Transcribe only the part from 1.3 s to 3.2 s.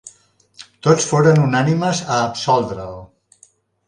unànimes a absoldre'l.